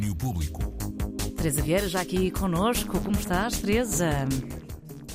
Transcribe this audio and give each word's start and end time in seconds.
Domínio 0.00 0.14
Público. 0.14 0.62
Teresa 1.36 1.60
Vieira, 1.62 1.88
já 1.88 2.00
aqui 2.00 2.30
connosco. 2.30 2.98
Como 3.00 3.16
estás, 3.18 3.58
Teresa? 3.60 4.10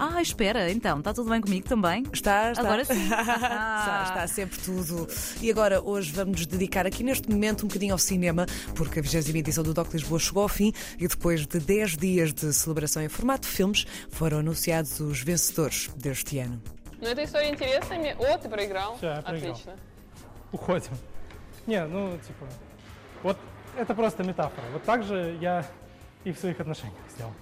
Ah, 0.00 0.20
espera, 0.22 0.70
então, 0.70 0.98
está 0.98 1.12
tudo 1.12 1.30
bem 1.30 1.40
comigo 1.40 1.66
também? 1.68 2.04
Está, 2.12 2.52
está. 2.52 2.62
Agora 2.62 2.84
sim. 2.84 3.02
está, 3.02 4.04
está 4.08 4.26
sempre 4.28 4.58
tudo. 4.60 5.08
E 5.40 5.50
agora, 5.50 5.80
hoje, 5.82 6.12
vamos 6.12 6.38
nos 6.40 6.46
dedicar 6.46 6.86
aqui 6.86 7.02
neste 7.02 7.28
momento 7.30 7.64
um 7.64 7.68
bocadinho 7.68 7.92
ao 7.92 7.98
cinema, 7.98 8.46
porque 8.74 9.00
a 9.00 9.02
20 9.02 9.28
edição 9.38 9.62
do 9.64 9.72
DOC 9.74 9.92
Lisboa 9.94 10.18
chegou 10.20 10.42
ao 10.44 10.48
fim 10.48 10.72
e 10.98 11.06
depois 11.08 11.46
de 11.46 11.58
10 11.58 11.96
dias 11.96 12.32
de 12.32 12.52
celebração 12.52 13.02
em 13.02 13.08
formato 13.08 13.48
de 13.48 13.54
filmes, 13.54 13.86
foram 14.10 14.38
anunciados 14.38 15.00
os 15.00 15.20
vencedores 15.22 15.88
deste 15.96 16.38
ano. 16.38 16.60
Ну, 17.00 17.06
эта 17.08 17.22
история 17.22 17.50
интересная. 17.50 17.98
мне- 17.98 18.14
О, 18.18 18.38
ты 18.38 18.48
проиграл. 18.48 18.96
Всё, 18.96 19.06
я 19.06 19.22
проиграл. 19.22 19.52
Отлично. 19.52 19.74
уходим. 20.52 20.92
Не, 21.66 21.84
ну, 21.86 22.16
типа, 22.18 22.46
вот 23.22 23.36
это 23.77 23.93
просто 23.93 24.23
метафора. 24.23 24.65
Вот 24.71 24.83
так 24.83 25.03
же 25.03 25.37
я 25.39 25.65
и 26.23 26.31
в 26.31 26.39
своих 26.39 26.59
отношениях 26.59 26.97
сделал. 27.15 27.33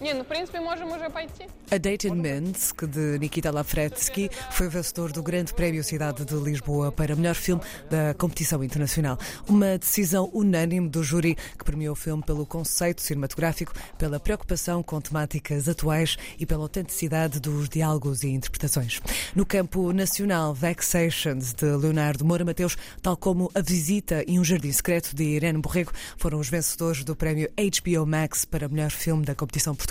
Не, 0.00 0.12
ну, 0.12 0.22
в 0.22 0.26
принципе, 0.26 0.60
можем 0.60 0.90
уже 0.92 1.08
пойти. 1.08 1.46
A 1.70 1.76
Date 1.76 2.08
in 2.08 2.16
Minsk, 2.16 2.84
de 2.84 3.18
Nikita 3.18 3.50
Lafretsky, 3.50 4.28
foi 4.50 4.66
o 4.66 4.70
vencedor 4.70 5.10
do 5.10 5.22
Grande 5.22 5.54
Prémio 5.54 5.82
Cidade 5.82 6.26
de 6.26 6.34
Lisboa 6.34 6.92
para 6.92 7.16
melhor 7.16 7.34
filme 7.34 7.62
da 7.88 8.12
competição 8.12 8.62
internacional. 8.62 9.18
Uma 9.48 9.78
decisão 9.78 10.28
unânime 10.34 10.90
do 10.90 11.02
júri 11.02 11.34
que 11.34 11.64
premiou 11.64 11.94
o 11.94 11.96
filme 11.96 12.22
pelo 12.22 12.44
conceito 12.44 13.00
cinematográfico, 13.00 13.72
pela 13.96 14.20
preocupação 14.20 14.82
com 14.82 15.00
temáticas 15.00 15.68
atuais 15.68 16.18
e 16.38 16.44
pela 16.44 16.64
autenticidade 16.64 17.40
dos 17.40 17.70
diálogos 17.70 18.22
e 18.24 18.28
interpretações. 18.28 19.00
No 19.34 19.46
campo 19.46 19.90
nacional, 19.90 20.52
Vexations, 20.52 21.54
de 21.54 21.64
Leonardo 21.64 22.26
Moura 22.26 22.44
Mateus, 22.44 22.76
tal 23.00 23.16
como 23.16 23.50
A 23.54 23.62
Visita 23.62 24.22
e 24.28 24.38
Um 24.38 24.44
Jardim 24.44 24.70
Secreto, 24.70 25.16
de 25.16 25.24
Irene 25.24 25.60
Borrego, 25.60 25.92
foram 26.18 26.38
os 26.38 26.50
vencedores 26.50 27.02
do 27.04 27.16
prémio 27.16 27.50
HBO 27.56 28.06
Max 28.06 28.44
para 28.44 28.68
melhor 28.68 28.90
filme 28.90 29.24
da 29.24 29.34
competição 29.34 29.74
portuguesa. 29.74 29.87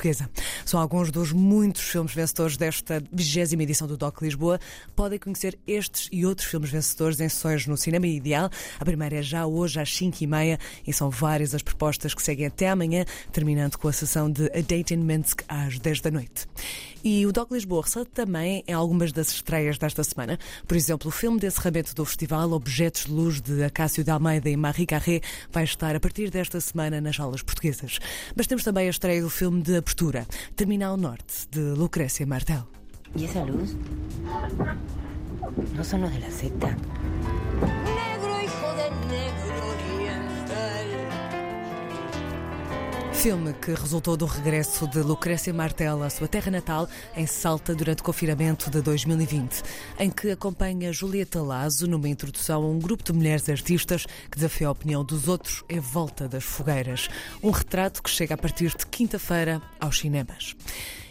São 0.64 0.80
alguns 0.80 1.10
dos 1.10 1.32
muitos 1.32 1.82
filmes 1.82 2.14
vencedores 2.14 2.56
desta 2.56 3.02
20 3.12 3.54
edição 3.62 3.86
do 3.86 3.96
DOC 3.96 4.22
Lisboa. 4.22 4.60
Podem 4.94 5.18
conhecer 5.18 5.58
estes 5.66 6.08
e 6.12 6.24
outros 6.24 6.46
filmes 6.46 6.70
vencedores 6.70 7.20
em 7.20 7.28
sessões 7.28 7.66
no 7.66 7.76
Cinema 7.76 8.06
Ideal. 8.06 8.50
A 8.78 8.84
primeira 8.84 9.16
é 9.16 9.22
já 9.22 9.46
hoje 9.46 9.80
às 9.80 9.90
5h30 9.90 10.58
e 10.86 10.92
são 10.92 11.10
várias 11.10 11.54
as 11.54 11.62
propostas 11.62 12.14
que 12.14 12.22
seguem 12.22 12.46
até 12.46 12.68
amanhã, 12.68 13.04
terminando 13.32 13.76
com 13.76 13.88
a 13.88 13.92
sessão 13.92 14.30
de 14.30 14.46
A 14.46 14.60
Date 14.60 14.94
in 14.94 14.98
Minsk 14.98 15.42
às 15.48 15.78
10 15.78 16.00
da 16.00 16.10
noite. 16.10 16.46
E 17.04 17.24
o 17.26 17.32
DOC 17.32 17.52
Lisboa 17.52 17.82
recebe 17.82 18.10
também 18.10 18.64
em 18.66 18.72
algumas 18.72 19.12
das 19.12 19.30
estreias 19.30 19.78
desta 19.78 20.02
semana. 20.02 20.38
Por 20.66 20.76
exemplo, 20.76 21.08
o 21.08 21.12
filme 21.12 21.38
de 21.38 21.46
encerramento 21.46 21.94
do 21.94 22.04
festival 22.04 22.50
Objetos 22.52 23.04
de 23.04 23.12
Luz 23.12 23.40
de 23.40 23.62
Acácio 23.62 24.02
de 24.02 24.10
Almeida 24.10 24.50
e 24.50 24.56
Marie 24.56 24.84
Carré 24.84 25.20
vai 25.50 25.62
estar 25.62 25.94
a 25.94 26.00
partir 26.00 26.28
desta 26.30 26.60
semana 26.60 27.00
nas 27.00 27.18
aulas 27.20 27.42
portuguesas. 27.42 28.00
Mas 28.34 28.46
temos 28.46 28.64
também 28.64 28.88
a 28.88 28.90
estreia 28.90 29.22
do 29.22 29.30
filme 29.30 29.62
de 29.62 29.76
abertura, 29.88 30.26
Terminal 30.54 31.00
Norte, 31.00 31.32
de 31.50 31.74
Lucrécia 31.74 32.26
Martel. 32.26 32.64
¿Y 33.16 33.24
esa 33.24 33.42
luz? 33.44 33.74
Son 35.82 36.02
los 36.02 36.12
de 36.12 36.18
la 36.18 36.30
secta. 36.30 36.76
Negro 37.96 38.42
hijo 38.44 38.68
de 38.76 38.90
negro 39.08 39.47
Filme 43.18 43.52
que 43.52 43.72
resultou 43.72 44.16
do 44.16 44.26
regresso 44.26 44.86
de 44.86 45.00
Lucrécia 45.00 45.52
Martel 45.52 46.04
à 46.04 46.08
sua 46.08 46.28
terra 46.28 46.52
natal, 46.52 46.88
em 47.16 47.26
Salta, 47.26 47.74
durante 47.74 48.00
o 48.00 48.04
confinamento 48.04 48.70
de 48.70 48.80
2020, 48.80 49.60
em 49.98 50.08
que 50.08 50.30
acompanha 50.30 50.92
Julieta 50.92 51.42
Lazo 51.42 51.88
numa 51.88 52.08
introdução 52.08 52.62
a 52.62 52.66
um 52.66 52.78
grupo 52.78 53.02
de 53.02 53.12
mulheres 53.12 53.48
artistas 53.48 54.06
que 54.30 54.36
desafiam 54.36 54.68
a 54.68 54.72
opinião 54.72 55.04
dos 55.04 55.26
outros 55.26 55.64
em 55.68 55.80
volta 55.80 56.28
das 56.28 56.44
fogueiras. 56.44 57.08
Um 57.42 57.50
retrato 57.50 58.04
que 58.04 58.08
chega 58.08 58.34
a 58.34 58.38
partir 58.38 58.70
de 58.76 58.86
quinta-feira 58.86 59.60
aos 59.80 59.98
cinemas. 59.98 60.54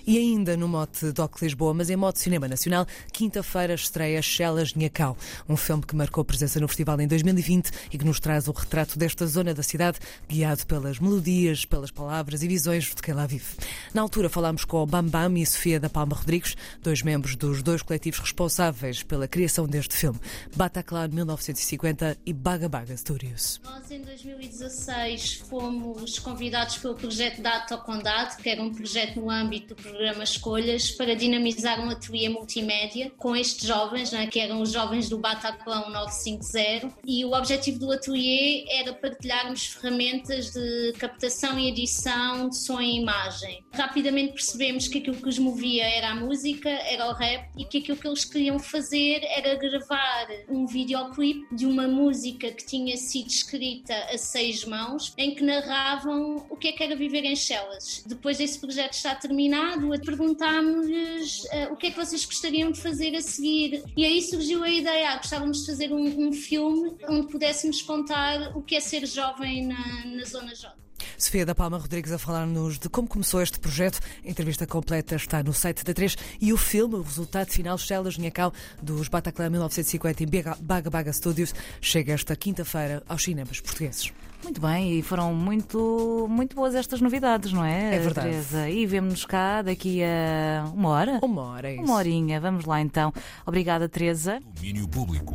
E 0.08 0.18
ainda 0.18 0.56
no 0.56 0.70
mote 0.70 1.12
Doc 1.12 1.42
Lisboa, 1.42 1.74
mas 1.74 1.90
em 1.90 1.98
modo 1.98 2.18
cinema 2.18 2.48
nacional, 2.48 2.88
quinta-feira 3.12 3.74
estreia 3.74 4.22
Chelas 4.22 4.74
Nhacau, 4.74 5.18
um 5.50 5.58
filme 5.58 5.84
que 5.86 5.94
marcou 5.98 6.24
presença 6.24 6.62
no 6.62 6.68
festival 6.70 7.02
em 7.02 7.08
2020 7.10 7.72
e 7.92 7.98
que 7.98 8.06
nos 8.06 8.18
traz 8.18 8.48
o 8.48 8.54
retrato 8.54 8.98
desta 8.98 9.28
zona 9.28 9.54
da 9.54 9.62
cidade, 9.62 10.00
guiado 10.26 10.66
pelas 10.66 10.98
melodias, 10.98 11.66
pelas 11.66 11.92
palavras 11.92 12.42
e 12.42 12.48
visões 12.48 12.86
de 12.86 13.02
quem 13.02 13.14
lá 13.14 13.28
vive. 13.28 13.58
Na 13.94 14.02
altura 14.02 14.30
falámos 14.30 14.64
com 14.64 14.86
Bam 14.86 15.04
Bam 15.04 15.38
e 15.38 15.46
Sofia 15.46 15.78
da 15.78 15.90
Palma 15.90 16.16
Rodrigues, 16.16 16.56
dois 16.82 17.02
membros 17.02 17.36
dos 17.36 17.62
dois 17.62 17.82
coletivos 17.82 18.22
responsáveis 18.22 19.04
pela 19.04 19.28
criação 19.28 19.68
deste 19.68 19.94
filme, 19.94 20.22
Bataclan 20.56 21.10
1950 21.10 22.18
e 22.26 22.32
Baga 22.32 22.70
Baga 22.70 22.96
Studios. 22.96 23.60
Nós, 23.62 23.92
em 23.92 24.02
2016, 24.04 25.44
fomos 25.50 26.18
convidados 26.20 26.78
pelo 26.78 26.96
projeto 26.96 27.42
Data 27.42 27.76
ao 27.76 27.84
Condado, 27.84 28.38
que 28.38 28.48
era 28.48 28.64
um 28.64 28.74
projeto 28.74 29.20
no 29.20 29.30
âmbito 29.30 29.76
do 29.76 29.97
programa 29.98 30.24
Escolhas, 30.24 30.92
para 30.92 31.16
dinamizar 31.16 31.84
um 31.84 31.90
ateliê 31.90 32.30
multimédia 32.30 33.12
com 33.18 33.36
estes 33.36 33.68
jovens, 33.68 34.12
né, 34.12 34.28
que 34.28 34.40
eram 34.40 34.62
os 34.62 34.72
jovens 34.72 35.10
do 35.10 35.18
Bataclan 35.18 35.90
950. 35.90 36.96
E 37.04 37.26
o 37.26 37.32
objetivo 37.34 37.80
do 37.80 37.92
ateliê 37.92 38.64
era 38.70 38.94
partilharmos 38.94 39.66
ferramentas 39.66 40.52
de 40.52 40.94
captação 41.00 41.58
e 41.58 41.70
edição 41.70 42.48
de 42.48 42.58
som 42.58 42.80
e 42.80 42.98
imagem. 42.98 43.66
Rapidamente 43.74 44.34
percebemos 44.34 44.88
que 44.88 45.00
aquilo 45.00 45.18
que 45.18 45.30
os 45.30 45.40
movia 45.40 45.84
era 45.84 46.12
a 46.12 46.16
música, 46.16 46.70
era 46.70 47.10
o 47.10 47.14
rap, 47.14 47.50
e 47.58 47.66
que 47.66 47.80
aquilo 47.80 47.98
que 47.98 48.08
eles 48.08 48.24
queriam 48.24 48.60
fazer 48.60 49.22
era 49.24 49.56
gravar 49.56 50.28
um 50.48 50.68
videoclipe 50.68 51.56
de 51.56 51.66
uma 51.66 51.88
música 51.88 52.52
que 52.52 52.64
tinha 52.64 52.96
sido 52.98 53.30
escrita 53.30 53.96
a 54.14 54.18
seis 54.20 54.64
mãos, 54.64 55.12
em 55.18 55.34
que 55.34 55.44
narravam 55.44 56.46
o 56.52 56.56
que 56.56 56.68
é 56.68 56.72
que 56.72 56.84
era 56.84 56.96
viver 56.96 57.24
em 57.24 57.36
Chelas. 57.36 58.04
Depois 58.06 58.38
desse 58.38 58.60
projeto 58.60 58.94
estar 58.94 59.16
terminado, 59.16 59.87
perguntámos-lhes 60.00 61.46
eh, 61.52 61.68
o 61.68 61.76
que 61.76 61.88
é 61.88 61.92
que 61.92 61.98
vocês 61.98 62.26
gostariam 62.26 62.72
de 62.72 62.82
fazer 62.82 63.16
a 63.16 63.22
seguir. 63.22 63.84
E 63.96 64.06
aí 64.06 64.22
surgiu 64.22 64.64
a 64.64 64.70
ideia, 64.70 65.12
ah, 65.12 65.18
gostávamos 65.18 65.60
de 65.60 65.66
fazer 65.68 65.92
um, 65.92 66.28
um 66.28 66.34
filme 66.34 66.96
onde 67.08 67.28
pudéssemos 67.28 67.82
contar 67.82 68.56
o 68.56 68.62
que 68.62 68.76
é 68.76 68.80
ser 68.80 69.06
jovem 69.06 69.66
na, 69.66 70.06
na 70.06 70.26
Zona 70.26 70.54
J. 70.54 70.87
Sofia 71.18 71.46
da 71.46 71.56
Palma 71.56 71.78
Rodrigues 71.78 72.12
a 72.12 72.18
falar-nos 72.18 72.78
de 72.78 72.90
como 72.90 73.08
começou 73.08 73.42
este 73.42 73.60
projeto. 73.60 74.00
A 74.24 74.30
entrevista 74.30 74.68
completa 74.68 75.16
está 75.16 75.42
no 75.42 75.52
site 75.54 75.84
da 75.84 75.94
3 75.94 76.16
e 76.40 76.54
o 76.54 76.58
filme, 76.58 76.96
o 76.96 77.02
resultado 77.02 77.50
final, 77.50 77.78
Chelas 77.78 78.18
Nhacau, 78.18 78.54
dos 78.82 79.08
Bataclan 79.08 79.50
1950 79.50 80.24
em 80.24 80.28
Baga 80.62 80.90
Baga 80.90 81.12
Studios, 81.12 81.56
chega 81.82 82.14
esta 82.14 82.36
quinta-feira 82.36 83.02
aos 83.10 83.24
cinemas 83.24 83.60
portugueses. 83.60 84.12
Muito 84.44 84.62
bem, 84.62 85.00
e 85.00 85.02
foram 85.02 85.34
muito, 85.34 86.28
muito 86.30 86.56
boas 86.56 86.76
estas 86.76 87.02
novidades, 87.02 87.52
não 87.52 87.66
é? 87.66 87.96
É 87.96 88.00
verdade. 88.00 88.30
Teresa? 88.30 88.70
E 88.70 88.86
vemos-nos 88.86 89.26
cá 89.26 89.64
daqui 89.64 90.04
a 90.04 90.70
uma 90.74 90.90
hora? 90.90 91.20
Uma 91.24 91.42
hora, 91.42 91.70
é 91.70 91.74
isso. 91.74 91.84
Uma 91.84 91.96
horinha, 91.96 92.40
vamos 92.40 92.66
lá 92.66 92.80
então. 92.80 93.12
Obrigada, 93.46 93.90
Teresa. 93.90 94.40
Domínio 94.56 94.88
Público. 94.88 95.34